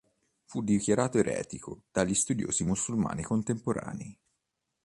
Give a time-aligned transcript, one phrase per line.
[0.45, 4.17] Fu dichiarato eretico dagli studiosi musulmani contemporanei.